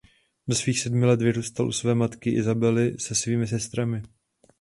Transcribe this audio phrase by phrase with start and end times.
[0.47, 4.01] Do svých sedmi let vyrůstal u své matky Isabely se svými sestrami.